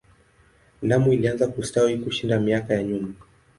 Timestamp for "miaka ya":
2.39-2.83